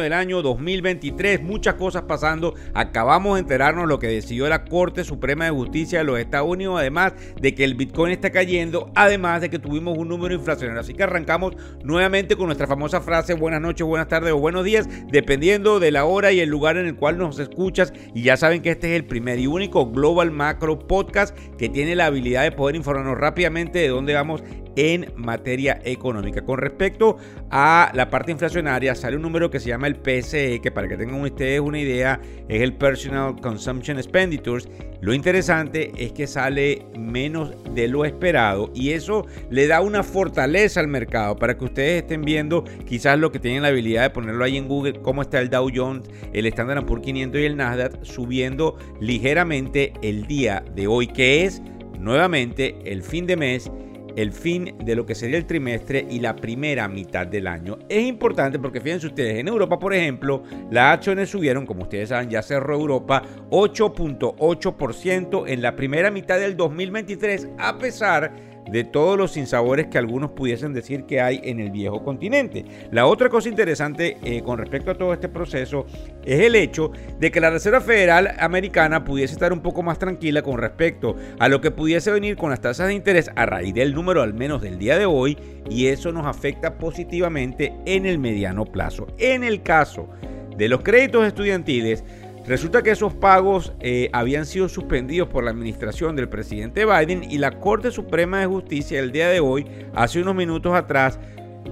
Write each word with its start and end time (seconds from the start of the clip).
Del 0.00 0.12
año 0.12 0.42
2023, 0.42 1.42
muchas 1.42 1.74
cosas 1.74 2.02
pasando. 2.02 2.54
Acabamos 2.74 3.34
de 3.34 3.40
enterarnos 3.40 3.86
lo 3.86 3.98
que 3.98 4.08
decidió 4.08 4.48
la 4.48 4.64
Corte 4.64 5.04
Suprema 5.04 5.44
de 5.44 5.50
Justicia 5.50 5.98
de 5.98 6.04
los 6.04 6.18
Estados 6.18 6.48
Unidos, 6.48 6.78
además 6.78 7.12
de 7.40 7.54
que 7.54 7.64
el 7.64 7.74
Bitcoin 7.74 8.12
está 8.12 8.30
cayendo, 8.30 8.90
además 8.94 9.40
de 9.40 9.50
que 9.50 9.58
tuvimos 9.58 9.96
un 9.96 10.08
número 10.08 10.34
inflacionario. 10.34 10.80
Así 10.80 10.94
que 10.94 11.02
arrancamos 11.02 11.56
nuevamente 11.82 12.36
con 12.36 12.46
nuestra 12.46 12.66
famosa 12.66 13.00
frase 13.00 13.34
buenas 13.34 13.60
noches, 13.60 13.86
buenas 13.86 14.08
tardes 14.08 14.32
o 14.32 14.38
buenos 14.38 14.64
días, 14.64 14.88
dependiendo 15.10 15.80
de 15.80 15.90
la 15.90 16.04
hora 16.04 16.32
y 16.32 16.40
el 16.40 16.48
lugar 16.48 16.76
en 16.76 16.86
el 16.86 16.96
cual 16.96 17.18
nos 17.18 17.38
escuchas. 17.38 17.92
Y 18.14 18.22
ya 18.22 18.36
saben 18.36 18.62
que 18.62 18.70
este 18.70 18.90
es 18.90 18.96
el 18.96 19.06
primer 19.06 19.38
y 19.38 19.46
único 19.46 19.90
Global 19.90 20.30
Macro 20.30 20.78
Podcast 20.78 21.36
que 21.58 21.68
tiene 21.68 21.94
la 21.94 22.06
habilidad 22.06 22.42
de 22.42 22.52
poder 22.52 22.76
informarnos 22.76 23.18
rápidamente 23.18 23.78
de 23.78 23.88
dónde 23.88 24.14
vamos 24.14 24.42
en 24.76 25.12
materia 25.16 25.80
económica. 25.84 26.44
Con 26.44 26.58
respecto 26.58 27.16
a 27.50 27.90
la 27.94 28.10
parte 28.10 28.32
inflacionaria, 28.32 28.94
sale 28.94 29.16
un 29.16 29.22
número 29.22 29.50
que 29.50 29.60
se 29.60 29.68
llama 29.68 29.86
el 29.86 29.96
PSE, 29.96 30.60
que 30.60 30.70
para 30.70 30.88
que 30.88 30.96
tengan 30.96 31.20
ustedes 31.20 31.60
una 31.60 31.78
idea, 31.78 32.20
es 32.48 32.62
el 32.62 32.74
Personal 32.74 33.36
Consumption 33.40 33.98
Expenditures. 33.98 34.68
Lo 35.00 35.12
interesante 35.12 35.92
es 35.96 36.12
que 36.12 36.26
sale 36.26 36.86
menos 36.98 37.52
de 37.74 37.88
lo 37.88 38.04
esperado 38.04 38.70
y 38.74 38.90
eso 38.90 39.26
le 39.50 39.66
da 39.66 39.80
una 39.80 40.02
fortaleza 40.02 40.80
al 40.80 40.88
mercado 40.88 41.36
para 41.36 41.58
que 41.58 41.64
ustedes 41.64 42.02
estén 42.02 42.22
viendo 42.22 42.64
quizás 42.86 43.18
lo 43.18 43.30
que 43.30 43.38
tienen 43.38 43.62
la 43.62 43.68
habilidad 43.68 44.02
de 44.02 44.10
ponerlo 44.10 44.44
ahí 44.44 44.56
en 44.56 44.68
Google, 44.68 45.00
cómo 45.02 45.22
está 45.22 45.40
el 45.40 45.50
Dow 45.50 45.70
Jones, 45.74 46.08
el 46.32 46.46
Standard 46.46 46.86
Poor's 46.86 47.04
500 47.04 47.40
y 47.40 47.44
el 47.44 47.56
Nasdaq 47.56 48.02
subiendo 48.02 48.78
ligeramente 49.00 49.92
el 50.02 50.26
día 50.26 50.64
de 50.74 50.86
hoy, 50.86 51.06
que 51.06 51.44
es 51.44 51.62
nuevamente 51.98 52.76
el 52.84 53.02
fin 53.02 53.26
de 53.26 53.36
mes 53.36 53.70
el 54.16 54.32
fin 54.32 54.76
de 54.84 54.94
lo 54.94 55.06
que 55.06 55.14
sería 55.14 55.36
el 55.36 55.46
trimestre 55.46 56.06
y 56.08 56.20
la 56.20 56.36
primera 56.36 56.88
mitad 56.88 57.26
del 57.26 57.46
año. 57.46 57.78
Es 57.88 58.02
importante 58.04 58.58
porque 58.58 58.80
fíjense 58.80 59.06
ustedes, 59.06 59.38
en 59.38 59.48
Europa, 59.48 59.78
por 59.78 59.94
ejemplo, 59.94 60.42
las 60.70 60.94
acciones 60.94 61.30
subieron, 61.30 61.66
como 61.66 61.82
ustedes 61.82 62.10
saben, 62.10 62.30
ya 62.30 62.42
cerró 62.42 62.74
Europa 62.74 63.22
8.8% 63.50 65.44
en 65.46 65.62
la 65.62 65.76
primera 65.76 66.10
mitad 66.10 66.38
del 66.38 66.56
2023, 66.56 67.48
a 67.58 67.78
pesar 67.78 68.53
de 68.70 68.84
todos 68.84 69.18
los 69.18 69.32
sinsabores 69.32 69.86
que 69.86 69.98
algunos 69.98 70.30
pudiesen 70.30 70.72
decir 70.72 71.04
que 71.04 71.20
hay 71.20 71.40
en 71.44 71.60
el 71.60 71.70
viejo 71.70 72.02
continente. 72.02 72.64
La 72.90 73.06
otra 73.06 73.28
cosa 73.28 73.48
interesante 73.48 74.16
eh, 74.22 74.42
con 74.42 74.58
respecto 74.58 74.90
a 74.90 74.94
todo 74.94 75.12
este 75.12 75.28
proceso 75.28 75.86
es 76.24 76.40
el 76.40 76.54
hecho 76.54 76.90
de 77.18 77.30
que 77.30 77.40
la 77.40 77.50
Reserva 77.50 77.80
Federal 77.80 78.34
Americana 78.38 79.04
pudiese 79.04 79.34
estar 79.34 79.52
un 79.52 79.60
poco 79.60 79.82
más 79.82 79.98
tranquila 79.98 80.42
con 80.42 80.58
respecto 80.58 81.16
a 81.38 81.48
lo 81.48 81.60
que 81.60 81.70
pudiese 81.70 82.10
venir 82.10 82.36
con 82.36 82.50
las 82.50 82.60
tasas 82.60 82.88
de 82.88 82.94
interés 82.94 83.30
a 83.36 83.46
raíz 83.46 83.74
del 83.74 83.94
número 83.94 84.22
al 84.22 84.34
menos 84.34 84.62
del 84.62 84.78
día 84.78 84.98
de 84.98 85.06
hoy 85.06 85.36
y 85.68 85.86
eso 85.86 86.12
nos 86.12 86.26
afecta 86.26 86.78
positivamente 86.78 87.72
en 87.86 88.06
el 88.06 88.18
mediano 88.18 88.64
plazo. 88.64 89.06
En 89.18 89.44
el 89.44 89.62
caso 89.62 90.08
de 90.56 90.68
los 90.68 90.82
créditos 90.82 91.26
estudiantiles, 91.26 92.04
Resulta 92.46 92.82
que 92.82 92.90
esos 92.90 93.14
pagos 93.14 93.72
eh, 93.80 94.10
habían 94.12 94.44
sido 94.44 94.68
suspendidos 94.68 95.28
por 95.28 95.44
la 95.44 95.50
administración 95.50 96.14
del 96.14 96.28
presidente 96.28 96.84
Biden 96.84 97.24
y 97.30 97.38
la 97.38 97.58
Corte 97.58 97.90
Suprema 97.90 98.40
de 98.40 98.46
Justicia 98.46 99.00
el 99.00 99.12
día 99.12 99.30
de 99.30 99.40
hoy, 99.40 99.66
hace 99.94 100.20
unos 100.20 100.34
minutos 100.34 100.74
atrás, 100.74 101.18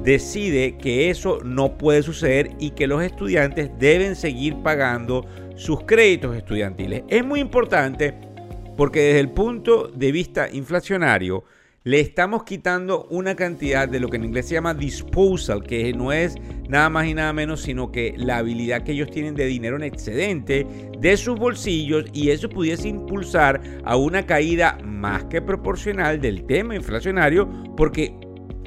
decide 0.03 0.79
que 0.79 1.11
eso 1.11 1.41
no 1.45 1.77
puede 1.77 2.03
suceder 2.03 2.53
y 2.59 2.71
que 2.71 2.87
los 2.87 3.03
estudiantes 3.03 3.71
deben 3.79 4.17
seguir 4.17 4.63
pagando 4.63 5.27
sus 5.57 5.85
créditos 5.85 6.35
estudiantiles. 6.35 7.03
Es 7.09 7.23
muy 7.23 7.41
importante 7.41 8.15
porque 8.75 9.01
desde 9.01 9.21
el 9.21 9.31
punto 9.31 9.89
de 9.89 10.11
vista 10.11 10.49
inflacionario, 10.51 11.45
le 11.85 11.99
estamos 11.99 12.45
quitando 12.45 13.07
una 13.11 13.35
cantidad 13.35 13.89
de 13.89 13.99
lo 13.99 14.09
que 14.09 14.17
en 14.17 14.25
inglés 14.25 14.47
se 14.47 14.55
llama 14.55 14.75
disposal, 14.75 15.65
que 15.65 15.93
no 15.93 16.13
es 16.13 16.37
nada 16.69 16.89
más 16.89 17.07
y 17.07 17.15
nada 17.15 17.33
menos, 17.33 17.63
sino 17.63 17.91
que 17.91 18.15
la 18.17 18.39
habilidad 18.39 18.85
que 18.85 18.93
ellos 18.93 19.11
tienen 19.11 19.35
de 19.35 19.47
dinero 19.47 19.77
en 19.77 19.83
excedente 19.83 20.67
de 20.99 21.17
sus 21.17 21.39
bolsillos 21.39 22.05
y 22.13 22.31
eso 22.31 22.49
pudiese 22.49 22.89
impulsar 22.89 23.61
a 23.85 23.97
una 23.97 24.25
caída 24.25 24.79
más 24.85 25.25
que 25.25 25.43
proporcional 25.43 26.21
del 26.21 26.45
tema 26.47 26.77
inflacionario, 26.77 27.49
porque 27.77 28.17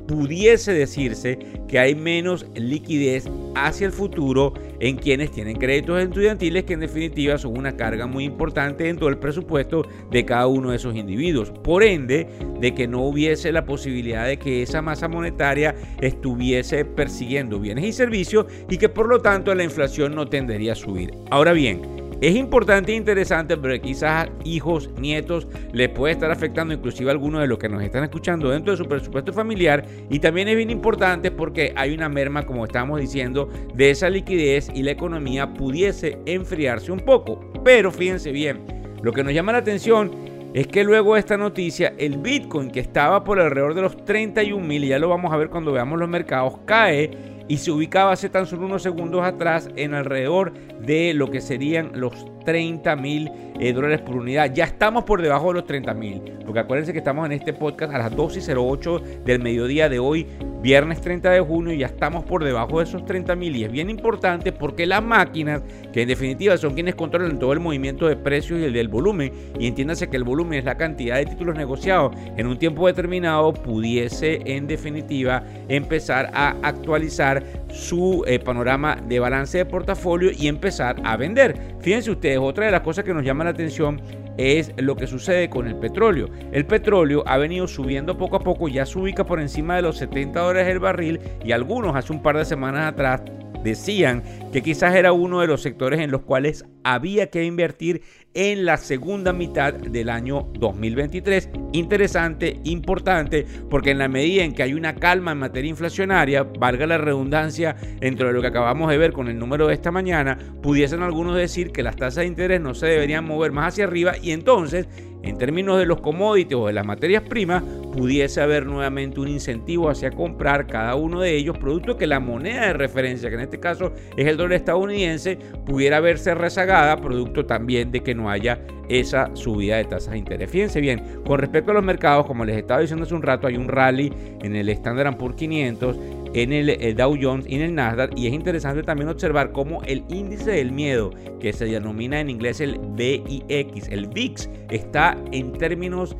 pudiese 0.08 0.74
decirse 0.74 1.40
que 1.68 1.80
hay 1.80 1.96
menos 1.96 2.46
liquidez 2.56 3.30
hacia 3.56 3.88
el 3.88 3.94
futuro 3.94 4.54
en 4.80 4.98
quienes 4.98 5.32
tienen 5.32 5.58
créditos 5.58 6.02
estudiantiles 6.02 6.64
que 6.64 6.74
en 6.74 6.82
definitiva 6.82 7.38
son 7.38 7.58
una 7.58 7.76
carga 7.76 8.06
muy 8.06 8.26
importante 8.26 8.84
dentro 8.84 9.08
del 9.08 9.18
presupuesto 9.18 9.88
de 10.12 10.26
cada 10.26 10.48
uno 10.48 10.72
de 10.72 10.78
esos 10.78 10.96
individuos. 10.96 11.52
Por 11.64 11.84
ende, 11.84 12.28
de 12.60 12.74
que 12.74 12.88
no 12.88 13.04
hubiese 13.04 13.52
la 13.52 13.66
posibilidad 13.66 14.28
de 14.28 14.38
que 14.38 14.62
esa 14.62 14.82
masa 14.82 15.08
monetaria 15.08 15.76
estuviese 16.02 16.86
persiguiendo 16.86 17.60
bienes 17.60 17.86
y 17.86 17.94
servicios 17.94 18.46
y 18.70 18.78
que 18.78 18.90
por 18.90 19.08
lo 19.08 19.22
tanto 19.22 19.54
la 19.56 19.64
inflación 19.64 20.16
no 20.16 20.28
tendería 20.28 20.74
a 20.74 20.76
subir. 20.76 21.14
Ahora 21.32 21.54
bien, 21.54 21.95
es 22.28 22.36
importante 22.36 22.92
e 22.92 22.96
interesante, 22.96 23.56
pero 23.58 23.80
quizás 23.80 24.30
hijos, 24.44 24.90
nietos, 25.00 25.48
les 25.74 25.90
puede 25.90 26.14
estar 26.14 26.32
afectando 26.32 26.74
inclusive 26.74 27.10
a 27.10 27.14
algunos 27.14 27.42
de 27.42 27.48
los 27.48 27.60
que 27.60 27.70
nos 27.70 27.84
están 27.84 28.04
escuchando 28.04 28.50
dentro 28.50 28.72
de 28.72 28.78
su 28.78 28.86
presupuesto 28.86 29.32
familiar. 29.32 29.86
Y 30.10 30.20
también 30.20 30.48
es 30.48 30.56
bien 30.56 30.70
importante 30.70 31.30
porque 31.30 31.74
hay 31.76 31.94
una 31.94 32.10
merma, 32.10 32.46
como 32.46 32.66
estamos 32.66 33.00
diciendo, 33.00 33.50
de 33.74 33.90
esa 33.90 34.10
liquidez 34.10 34.70
y 34.74 34.84
la 34.84 34.92
economía 34.92 35.54
pudiese 35.54 36.18
enfriarse 36.26 36.92
un 36.92 37.02
poco. 37.02 37.52
Pero 37.64 37.92
fíjense 37.92 38.32
bien, 38.32 38.66
lo 39.02 39.12
que 39.12 39.24
nos 39.24 39.34
llama 39.34 39.52
la 39.52 39.60
atención 39.60 40.12
es 40.56 40.68
que 40.68 40.86
luego 40.86 41.16
de 41.16 41.20
esta 41.20 41.38
noticia, 41.38 41.94
el 41.98 42.18
Bitcoin 42.18 42.72
que 42.72 42.80
estaba 42.80 43.24
por 43.24 43.40
alrededor 43.40 43.74
de 43.74 43.82
los 43.82 44.06
31 44.06 44.66
mil, 44.66 44.86
ya 44.86 44.98
lo 44.98 45.10
vamos 45.10 45.34
a 45.34 45.38
ver 45.38 45.50
cuando 45.50 45.74
veamos 45.74 46.00
los 46.00 46.08
mercados, 46.08 46.60
cae 46.66 47.35
y 47.48 47.58
se 47.58 47.72
ubicaba 47.72 48.12
hace 48.12 48.30
tan 48.30 48.46
solo 48.46 48.66
unos 48.66 48.84
segundos 48.84 49.24
atrás 49.24 49.70
en 49.76 49.94
alrededor 49.94 50.54
de 50.82 51.14
lo 51.14 51.30
que 51.30 51.42
serían 51.42 51.92
los 51.94 52.14
30 52.46 52.96
mil 52.96 53.32
eh, 53.60 53.74
dólares 53.74 54.02
por 54.02 54.16
unidad. 54.16 54.54
Ya 54.54 54.66
estamos 54.66 55.04
por 55.04 55.22
debajo 55.22 55.50
de 55.50 55.54
los 55.56 55.66
30 55.66 55.94
mil, 55.94 56.22
porque 56.46 56.60
acuérdense 56.60 56.94
que 56.94 57.00
estamos 57.00 57.26
en 57.26 57.34
este 57.34 57.54
podcast 57.54 57.94
a 57.94 57.98
las 57.98 58.16
12 58.16 58.40
y 58.40 58.56
08 58.56 59.02
del 59.26 59.42
mediodía 59.42 59.90
de 59.90 60.00
hoy, 60.00 60.28
viernes 60.66 61.00
30 61.00 61.30
de 61.30 61.42
junio, 61.42 61.76
ya 61.76 61.86
estamos 61.86 62.24
por 62.24 62.44
debajo 62.44 62.80
de 62.80 62.86
esos 62.86 63.06
30 63.06 63.36
mil. 63.36 63.56
Y 63.56 63.66
es 63.66 63.72
bien 63.72 63.88
importante 63.88 64.52
porque 64.52 64.88
las 64.88 65.04
máquinas, 65.04 65.62
que 65.94 66.02
en 66.02 66.08
definitiva 66.08 66.58
son 66.58 66.74
quienes 66.74 66.96
controlan 66.96 67.38
todo 67.38 67.54
el 67.54 67.60
movimiento 67.60 68.08
de 68.08 68.16
precios 68.16 68.60
y 68.60 68.64
el 68.64 68.74
del 68.74 68.88
volumen, 68.88 69.32
y 69.60 69.68
entiéndase 69.68 70.10
que 70.10 70.18
el 70.18 70.24
volumen 70.24 70.58
es 70.58 70.66
la 70.66 70.76
cantidad 70.76 71.18
de 71.18 71.28
títulos 71.28 71.56
negociados 71.56 72.16
en 72.36 72.48
un 72.48 72.58
tiempo 72.58 72.88
determinado, 72.88 73.54
pudiese 73.54 74.42
en 74.44 74.66
definitiva 74.66 75.44
empezar 75.70 76.32
a 76.34 76.56
actualizar 76.64 77.44
su 77.70 78.24
eh, 78.26 78.40
panorama 78.40 78.98
de 79.08 79.20
balance 79.20 79.60
de 79.60 79.66
portafolio 79.66 80.32
y 80.36 80.48
empezar 80.48 80.96
a 81.04 81.16
vender. 81.16 81.76
Fíjense 81.80 82.10
ustedes, 82.10 82.40
otra 82.40 82.66
de 82.66 82.72
las 82.72 82.82
cosas 82.82 83.06
que 83.06 83.14
nos 83.14 83.24
llama 83.24 83.44
la 83.44 83.52
atención 83.52 84.02
es 84.38 84.74
lo 84.78 84.96
que 84.96 85.08
sucede 85.08 85.50
con 85.50 85.68
el 85.68 85.76
petróleo. 85.76 86.30
El 86.52 86.66
petróleo 86.66 87.24
ha 87.26 87.38
venido 87.38 87.68
subiendo 87.68 88.18
poco 88.18 88.38
a 88.38 88.40
poco, 88.40 88.68
ya 88.68 88.86
se 88.86 89.00
ubica 89.00 89.26
por 89.26 89.40
encima 89.40 89.76
de 89.76 89.84
los 89.84 89.98
70 89.98 90.40
dólares 90.40 90.55
el 90.64 90.80
barril 90.80 91.20
y 91.44 91.52
algunos 91.52 91.96
hace 91.96 92.14
un 92.14 92.22
par 92.22 92.38
de 92.38 92.46
semanas 92.46 92.88
atrás 92.94 93.22
decían 93.64 94.24
que 94.56 94.64
quizás 94.64 94.96
era 94.96 95.12
uno 95.12 95.42
de 95.42 95.48
los 95.48 95.62
sectores 95.62 96.00
en 96.00 96.12
los 96.12 96.22
cuales 96.22 96.64
había 96.86 97.30
que 97.30 97.44
invertir 97.44 98.04
en 98.34 98.64
la 98.64 98.78
segunda 98.78 99.34
mitad 99.34 99.74
del 99.74 100.10
año 100.10 100.48
2023. 100.54 101.50
Interesante, 101.74 102.62
importante, 102.64 103.46
porque 103.70 103.92
en 103.92 103.98
la 103.98 104.08
medida 104.08 104.46
en 104.46 104.54
que 104.54 104.64
hay 104.64 104.74
una 104.74 104.96
calma 104.96 105.34
en 105.34 105.40
materia 105.40 105.70
inflacionaria, 105.70 106.44
valga 106.44 106.88
la 106.88 106.98
redundancia 106.98 107.76
entre 108.00 108.32
lo 108.32 108.40
que 108.40 108.48
acabamos 108.48 108.90
de 108.90 108.98
ver 108.98 109.12
con 109.12 109.28
el 109.28 109.38
número 109.38 109.68
de 109.68 109.74
esta 109.74 109.92
mañana, 109.92 110.38
pudiesen 110.64 111.02
algunos 111.02 111.36
decir 111.36 111.74
que 111.74 111.84
las 111.84 111.98
tasas 111.98 112.22
de 112.22 112.28
interés 112.28 112.62
no 112.62 112.74
se 112.76 112.88
deberían 112.88 113.26
mover 113.26 113.52
más 113.52 113.74
hacia 113.74 113.84
arriba 113.84 114.14
y 114.22 114.32
entonces 114.32 114.88
en 115.26 115.38
términos 115.38 115.80
de 115.80 115.86
los 115.86 116.02
commodities 116.02 116.56
o 116.56 116.68
de 116.68 116.74
las 116.74 116.86
materias 116.86 117.24
primas, 117.24 117.64
pudiese 117.92 118.42
haber 118.42 118.66
nuevamente 118.66 119.20
un 119.20 119.28
incentivo 119.28 119.90
hacia 119.90 120.12
comprar 120.12 120.68
cada 120.68 120.96
uno 120.96 121.20
de 121.20 121.36
ellos, 121.36 121.58
producto 121.58 121.98
que 121.98 122.06
la 122.06 122.20
moneda 122.20 122.68
de 122.68 122.74
referencia, 122.74 123.30
que 123.30 123.36
en 123.36 123.42
este 123.42 123.60
caso 123.60 123.92
es 124.16 124.28
el 124.28 124.38
estadounidense, 124.54 125.38
pudiera 125.66 126.00
verse 126.00 126.36
rezagada, 126.36 126.98
producto 126.98 127.46
también 127.46 127.92
de 127.92 128.02
que 128.02 128.16
no 128.16 128.30
haya 128.30 128.60
esa 128.90 129.36
subida 129.36 129.78
de 129.78 129.86
tasas 129.86 130.12
de 130.12 130.20
interés. 130.20 130.50
Fíjense 130.50 130.80
bien, 130.80 131.02
con 131.26 131.40
respecto 131.40 131.72
a 131.72 131.74
los 131.74 131.84
mercados, 131.84 132.26
como 132.26 132.46
les 132.46 132.58
estaba 132.58 132.82
diciendo 132.82 133.06
hace 133.06 133.16
un 133.16 133.24
rato, 133.24 133.48
hay 133.48 133.58
un 133.58 133.68
rally 133.68 134.14
en 134.42 134.56
el 134.56 134.70
Standard 134.70 135.18
Poor's 135.18 135.36
500 135.36 135.98
en 136.36 136.52
el, 136.52 136.96
Dow 136.96 137.18
Jones 137.20 137.46
y 137.48 137.56
en 137.56 137.62
el 137.62 137.76
Nasdaq. 137.76 138.18
Y 138.18 138.28
es 138.28 138.34
interesante 138.34 138.84
también 138.84 139.10
observar 139.10 139.52
cómo 139.52 139.82
el 139.84 140.04
índice 140.10 140.52
del 140.52 140.72
miedo, 140.72 141.12
que 141.40 141.54
se 141.54 141.66
denomina 141.66 142.20
en 142.20 142.30
inglés 142.30 142.60
el 142.60 142.78
VIX, 142.80 143.88
el 143.90 144.08
VIX, 144.08 144.50
está 144.70 145.18
en 145.32 145.54
términos 145.54 146.16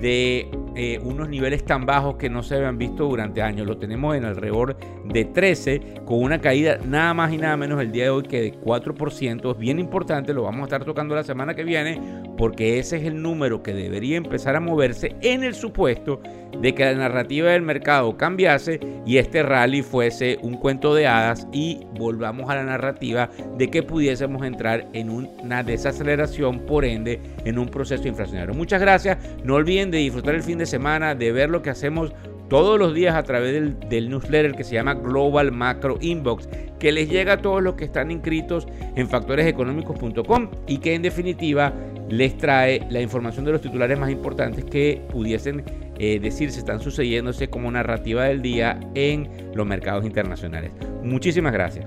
de 0.00 0.48
eh, 0.74 0.98
unos 1.02 1.28
niveles 1.28 1.64
tan 1.64 1.86
bajos 1.86 2.16
que 2.16 2.30
no 2.30 2.42
se 2.42 2.56
habían 2.56 2.78
visto 2.78 3.04
durante 3.04 3.42
años. 3.42 3.66
Lo 3.66 3.76
tenemos 3.76 4.16
en 4.16 4.24
alrededor 4.24 4.76
de 5.04 5.24
13, 5.24 6.02
con 6.04 6.22
una 6.22 6.40
caída 6.40 6.78
nada 6.86 7.14
más 7.14 7.32
y 7.32 7.38
nada 7.38 7.56
menos 7.56 7.80
el 7.80 7.92
día 7.92 8.04
de 8.04 8.10
hoy 8.10 8.22
que 8.22 8.40
de 8.40 8.54
4%. 8.54 9.52
Es 9.52 9.58
bien 9.58 9.78
importante, 9.78 10.32
lo 10.32 10.44
vamos 10.44 10.62
a 10.62 10.64
estar 10.64 10.84
tocando 10.84 11.14
la 11.14 11.24
semana 11.24 11.54
que 11.54 11.64
viene, 11.64 12.00
porque 12.36 12.78
ese 12.78 12.96
es 12.96 13.04
el 13.04 13.20
número 13.20 13.62
que 13.62 13.74
debería 13.74 14.16
empezar 14.16 14.56
a 14.56 14.60
moverse 14.60 15.14
en 15.20 15.44
el 15.44 15.54
supuesto 15.54 16.20
de 16.60 16.74
que 16.74 16.84
la 16.84 16.94
narrativa 16.94 17.50
del 17.50 17.62
mercado 17.62 18.16
cambiase 18.16 18.78
y 19.06 19.16
este 19.16 19.42
rally 19.42 19.82
fuese 19.82 20.38
un 20.42 20.54
cuento 20.54 20.94
de 20.94 21.06
hadas 21.06 21.46
y 21.52 21.80
volvamos 21.98 22.50
a 22.50 22.56
la 22.56 22.64
narrativa 22.64 23.30
de 23.56 23.68
que 23.68 23.82
pudiésemos 23.82 24.44
entrar 24.44 24.86
en 24.92 25.10
una 25.10 25.62
desaceleración, 25.62 26.60
por 26.60 26.84
ende, 26.84 27.20
en 27.44 27.58
un 27.58 27.68
proceso 27.68 28.06
inflacionario. 28.06 28.54
Muchas 28.54 28.80
gracias. 28.80 29.18
No 29.44 29.54
olviden 29.54 29.90
de 29.90 29.98
disfrutar 29.98 30.34
el 30.34 30.42
fin 30.42 30.58
de 30.58 30.61
semana, 30.66 31.14
de 31.14 31.32
ver 31.32 31.50
lo 31.50 31.62
que 31.62 31.70
hacemos 31.70 32.12
todos 32.48 32.78
los 32.78 32.92
días 32.92 33.14
a 33.14 33.22
través 33.22 33.52
del, 33.88 34.10
newsletter 34.10 34.54
que 34.54 34.62
se 34.62 34.74
llama 34.74 34.94
Global 34.94 35.52
Macro 35.52 35.96
Inbox, 36.00 36.48
que 36.78 36.92
les 36.92 37.08
llega 37.08 37.34
a 37.34 37.36
todos 37.38 37.62
los 37.62 37.76
que 37.76 37.84
están 37.84 38.10
inscritos 38.10 38.68
en 38.94 39.08
factoreseconómicos.com 39.08 40.50
y 40.66 40.78
que 40.78 40.94
en 40.94 41.00
definitiva 41.00 41.72
les 42.10 42.36
trae 42.36 42.86
la 42.90 43.00
información 43.00 43.46
de 43.46 43.52
los 43.52 43.62
titulares 43.62 43.98
más 43.98 44.10
importantes 44.10 44.66
que 44.66 45.00
pudiesen 45.10 45.64
eh, 45.98 46.18
decir 46.20 46.50
se 46.52 46.58
están 46.58 46.80
sucediéndose 46.80 47.48
como 47.48 47.70
narrativa 47.70 48.24
del 48.24 48.42
día 48.42 48.78
en 48.94 49.30
los 49.54 49.66
mercados 49.66 50.04
internacionales. 50.04 50.72
Muchísimas 51.02 51.54
gracias. 51.54 51.86